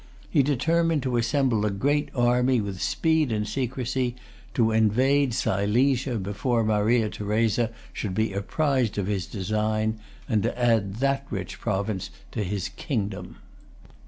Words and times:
He 0.31 0.41
determined 0.41 1.03
to 1.03 1.15
assemble 1.17 1.63
a 1.63 1.69
great 1.69 2.09
army 2.15 2.59
with 2.59 2.81
speed 2.81 3.31
and 3.31 3.47
secrecy, 3.47 4.15
to 4.55 4.71
invade 4.71 5.35
Silesia 5.35 6.15
before 6.17 6.63
Maria 6.63 7.07
Theresa 7.07 7.69
should 7.93 8.15
be 8.15 8.33
apprised 8.33 8.97
of 8.97 9.05
his 9.05 9.27
design, 9.27 9.99
and 10.27 10.41
to 10.41 10.59
add 10.59 10.95
that 11.01 11.27
rich 11.29 11.59
province 11.59 12.09
to 12.31 12.43
his 12.43 12.69
kingdom. 12.69 13.35